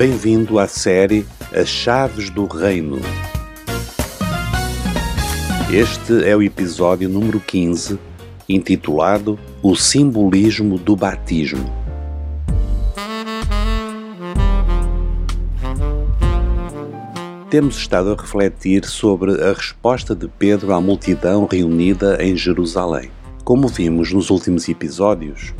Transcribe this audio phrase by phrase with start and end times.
[0.00, 2.98] Bem-vindo à série As Chaves do Reino.
[5.70, 7.98] Este é o episódio número 15,
[8.48, 11.70] intitulado O Simbolismo do Batismo.
[17.50, 23.10] Temos estado a refletir sobre a resposta de Pedro à multidão reunida em Jerusalém.
[23.44, 25.52] Como vimos nos últimos episódios,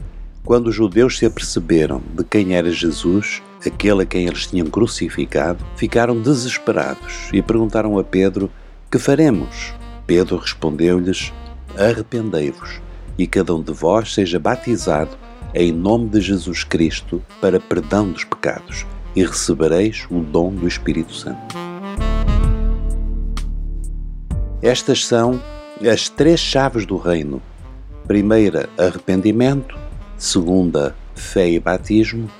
[0.43, 5.65] quando os judeus se aperceberam de quem era Jesus, aquele a quem eles tinham crucificado,
[5.77, 8.51] ficaram desesperados e perguntaram a Pedro:
[8.91, 9.75] Que faremos?
[10.07, 11.33] Pedro respondeu-lhes:
[11.77, 12.81] Arrependei-vos
[13.19, 15.17] e cada um de vós seja batizado
[15.55, 18.87] em nome de Jesus Cristo para perdão dos pecados
[19.17, 21.57] e recebereis o dom do Espírito Santo.
[24.63, 25.43] Estas são
[25.91, 27.43] as três chaves do reino.
[28.07, 29.81] Primeira, arrependimento
[30.21, 32.31] segunda, fé e batismo,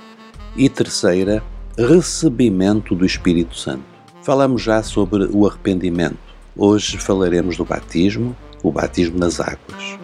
[0.55, 1.43] e terceira,
[1.77, 3.83] recebimento do Espírito Santo.
[4.21, 6.17] Falamos já sobre o arrependimento.
[6.55, 9.97] Hoje falaremos do batismo, o batismo nas águas.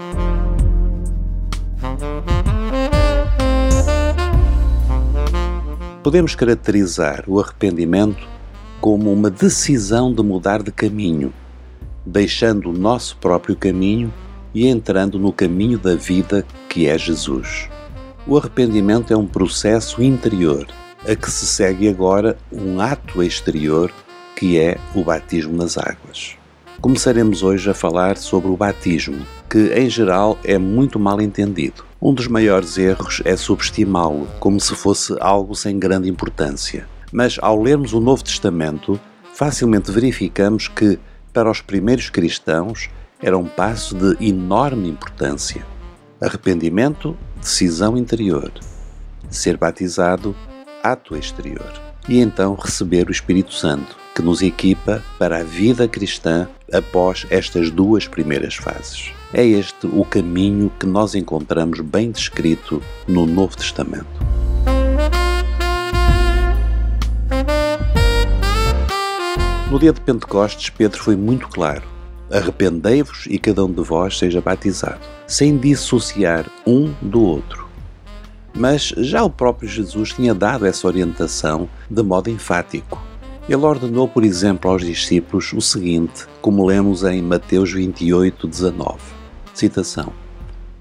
[6.01, 8.25] Podemos caracterizar o arrependimento
[8.79, 11.33] como uma decisão de mudar de caminho,
[12.05, 14.11] deixando o nosso próprio caminho
[14.53, 17.69] e entrando no caminho da vida que é Jesus.
[18.30, 20.67] O arrependimento é um processo interior,
[21.08, 23.89] a que se segue agora um ato exterior
[24.36, 26.36] que é o batismo nas águas.
[26.81, 31.86] Começaremos hoje a falar sobre o batismo, que em geral é muito mal entendido.
[32.02, 36.86] Um dos maiores erros é subestimá-lo como se fosse algo sem grande importância.
[37.14, 39.00] Mas ao lermos o Novo Testamento,
[39.33, 41.00] facilmente verificamos que,
[41.31, 42.89] para os primeiros cristãos,
[43.22, 45.66] era um passo de enorme importância.
[46.19, 48.51] Arrependimento, decisão interior.
[49.29, 50.35] Ser batizado,
[50.81, 51.71] ato exterior.
[52.09, 57.69] E então receber o Espírito Santo, que nos equipa para a vida cristã após estas
[57.69, 59.11] duas primeiras fases.
[59.31, 64.08] É este o caminho que nós encontramos bem descrito no Novo Testamento.
[69.69, 71.97] No dia de Pentecostes, Pedro foi muito claro
[72.30, 77.67] Arrependei-vos e cada um de vós seja batizado, sem dissociar um do outro.
[78.55, 82.99] Mas já o próprio Jesus tinha dado essa orientação de modo enfático.
[83.48, 88.98] Ele ordenou, por exemplo, aos discípulos o seguinte, como lemos em Mateus 28, 19.
[89.54, 90.11] Citação: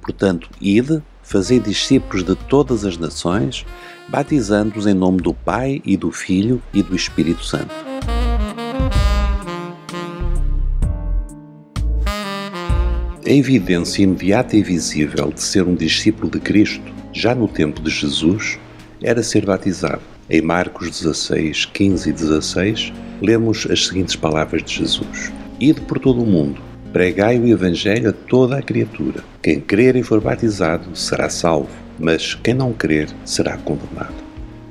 [0.01, 3.67] Portanto, ide, fazei discípulos de todas as nações,
[4.09, 7.75] batizando-os em nome do Pai e do Filho e do Espírito Santo
[13.27, 17.91] A evidência imediata e visível de ser um discípulo de Cristo, já no tempo de
[17.91, 18.57] Jesus,
[19.03, 20.03] era ser batizado.
[20.31, 26.23] Em Marcos 16, 15 e 16, lemos as seguintes palavras de Jesus: Ide por todo
[26.23, 29.25] o mundo, pregai o Evangelho a toda a criatura.
[29.43, 34.15] Quem crer e for batizado será salvo, mas quem não crer será condenado.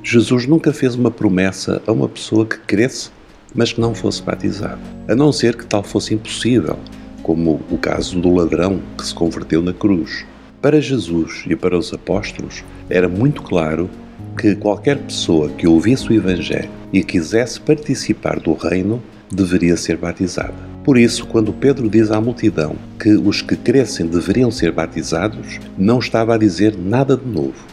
[0.01, 3.09] Jesus nunca fez uma promessa a uma pessoa que cresce,
[3.53, 4.79] mas que não fosse batizado,
[5.09, 6.79] a não ser que tal fosse impossível
[7.25, 10.23] como o caso do ladrão que se converteu na cruz.
[10.61, 13.89] Para Jesus e para os apóstolos, era muito claro
[14.37, 19.01] que qualquer pessoa que ouvisse o Evangelho e quisesse participar do reino
[19.33, 20.53] deveria ser batizada.
[20.83, 25.97] Por isso, quando Pedro diz à multidão que os que crescem deveriam ser batizados, não
[25.97, 27.65] estava a dizer nada de novo.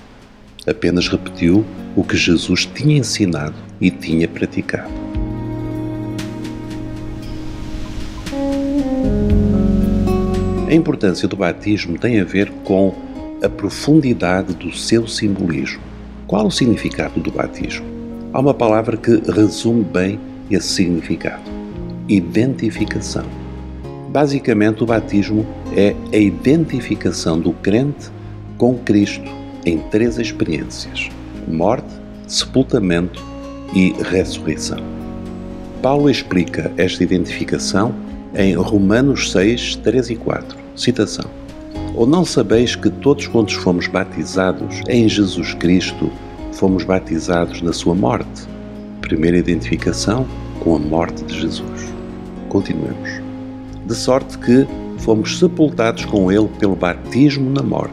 [0.67, 1.63] Apenas repetiu
[1.95, 5.02] o que Jesus tinha ensinado e tinha praticado.
[10.73, 12.95] A importância do batismo tem a ver com
[13.45, 15.83] a profundidade do seu simbolismo.
[16.27, 17.85] Qual o significado do batismo?
[18.33, 20.19] Há uma palavra que resume bem
[20.51, 21.43] esse significado:
[22.09, 23.27] identificação.
[24.09, 25.45] Basicamente, o batismo
[25.77, 28.11] é a identificação do crente
[28.57, 29.31] com Cristo
[29.67, 31.11] em três experiências:
[31.47, 31.93] morte,
[32.27, 33.23] sepultamento
[33.75, 34.79] e ressurreição.
[35.83, 37.95] Paulo explica esta identificação
[38.35, 40.62] em Romanos 6, 3 e 4.
[40.75, 41.27] Citação:
[41.95, 46.11] Ou não sabeis que todos quantos fomos batizados em Jesus Cristo,
[46.53, 48.49] fomos batizados na sua morte?
[49.01, 50.27] Primeira identificação
[50.61, 51.93] com a morte de Jesus.
[52.49, 53.21] Continuemos.
[53.87, 54.67] De sorte que
[54.99, 57.93] fomos sepultados com ele pelo batismo na morte.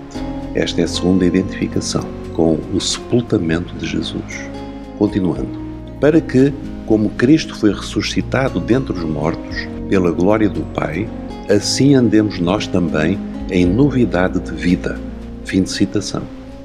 [0.56, 2.04] Esta é a segunda identificação,
[2.34, 4.50] com o sepultamento de Jesus.
[4.98, 5.60] Continuando.
[6.00, 6.54] Para que,
[6.86, 11.10] como Cristo foi ressuscitado dentre os mortos, pela glória do Pai,
[11.50, 13.19] assim andemos nós também
[13.50, 15.00] em novidade de vida.
[15.44, 16.22] Fim de citação.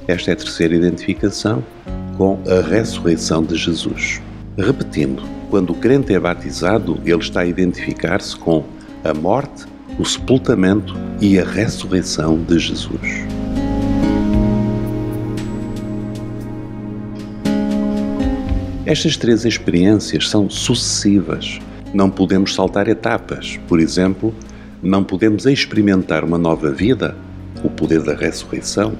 [0.07, 1.63] Esta é a terceira identificação
[2.15, 4.21] com a ressurreição de Jesus.
[4.55, 8.63] Repetindo, quando o crente é batizado, ele está a identificar-se com
[9.03, 9.65] a morte,
[9.97, 13.25] o sepultamento e a ressurreição de Jesus.
[18.85, 21.59] Estas três experiências são sucessivas.
[21.91, 23.59] Não podemos saltar etapas.
[23.67, 24.33] Por exemplo,
[24.85, 27.17] não podemos experimentar uma nova vida,
[27.63, 28.93] o poder da ressurreição,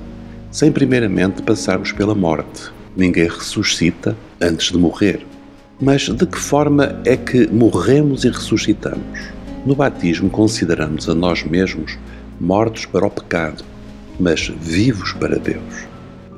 [0.49, 2.71] sem primeiramente passarmos pela morte.
[2.97, 5.25] Ninguém ressuscita antes de morrer.
[5.79, 9.19] Mas de que forma é que morremos e ressuscitamos?
[9.65, 11.97] No batismo consideramos a nós mesmos
[12.39, 13.63] mortos para o pecado,
[14.19, 15.85] mas vivos para Deus.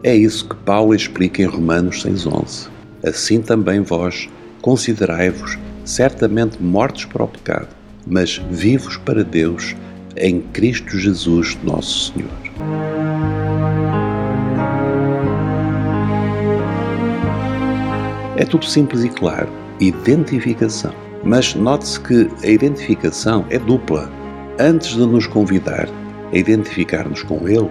[0.04, 2.68] É isso que Paulo explica em Romanos 6,11.
[3.06, 4.28] Assim também vós
[4.62, 7.70] considerai-vos certamente mortos para o pecado,
[8.10, 9.76] mas vivos para Deus
[10.16, 12.30] em Cristo Jesus, nosso Senhor.
[18.38, 19.50] É tudo simples e claro.
[19.80, 20.94] Identificação.
[21.24, 24.12] Mas note-se que a identificação é dupla.
[24.60, 25.88] Antes de nos convidar
[26.32, 27.70] a identificar-nos com Ele,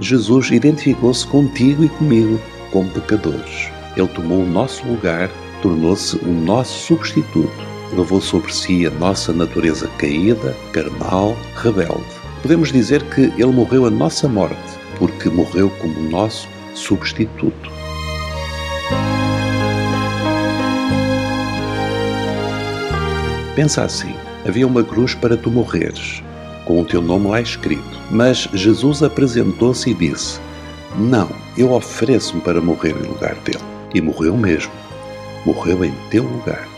[0.00, 2.40] Jesus identificou-se contigo e comigo
[2.70, 3.68] como pecadores.
[3.96, 5.30] Ele tomou o nosso lugar,
[5.62, 12.04] tornou-se o nosso substituto, levou sobre si a nossa natureza caída, carnal, rebelde.
[12.42, 14.56] Podemos dizer que ele morreu a nossa morte,
[14.98, 17.70] porque morreu como nosso substituto.
[23.54, 24.14] Pensa assim:
[24.46, 26.22] havia uma cruz para tu morreres,
[26.64, 28.00] com o teu nome lá escrito.
[28.10, 30.40] Mas Jesus apresentou-se e disse:
[30.96, 33.62] Não, eu ofereço-me para morrer em lugar dele.
[33.94, 34.72] E morreu mesmo.
[35.46, 36.73] Morreu em teu lugar.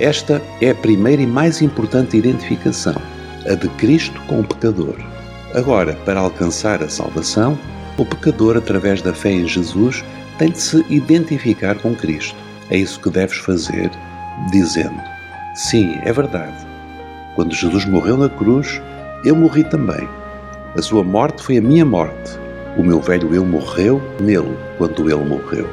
[0.00, 2.94] Esta é a primeira e mais importante identificação,
[3.50, 4.94] a de Cristo com o pecador.
[5.54, 7.58] Agora, para alcançar a salvação,
[7.96, 10.04] o pecador, através da fé em Jesus,
[10.38, 12.36] tem de se identificar com Cristo.
[12.70, 13.90] É isso que deves fazer,
[14.52, 15.00] dizendo:
[15.54, 16.64] Sim, é verdade.
[17.34, 18.80] Quando Jesus morreu na cruz,
[19.24, 20.08] eu morri também.
[20.76, 22.38] A sua morte foi a minha morte.
[22.76, 25.68] O meu velho eu morreu nele quando ele morreu.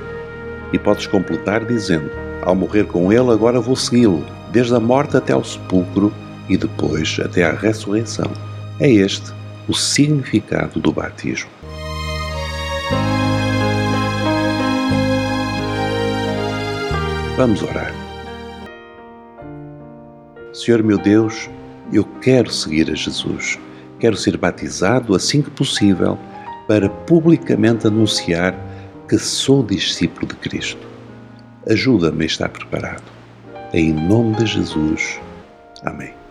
[0.74, 5.34] E podes completar dizendo: Ao morrer com ele, agora vou segui-lo, desde a morte até
[5.34, 6.14] ao sepulcro
[6.48, 8.32] e depois até à ressurreição.
[8.80, 9.34] É este
[9.68, 11.50] o significado do batismo.
[17.36, 17.94] Vamos orar.
[20.54, 21.50] Senhor meu Deus,
[21.92, 23.60] eu quero seguir a Jesus.
[24.00, 26.18] Quero ser batizado assim que possível
[26.68, 28.56] para publicamente anunciar
[29.10, 30.95] que sou discípulo de Cristo.
[31.68, 33.12] Ajuda-me a estar preparado.
[33.74, 35.20] Em nome de Jesus.
[35.84, 36.25] Amém.